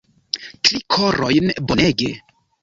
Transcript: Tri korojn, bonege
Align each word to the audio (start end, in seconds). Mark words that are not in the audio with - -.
Tri 0.69 0.79
korojn, 0.95 1.53
bonege 1.73 2.11